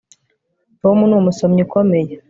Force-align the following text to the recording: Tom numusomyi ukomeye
Tom 0.81 0.97
numusomyi 1.09 1.61
ukomeye 1.67 2.13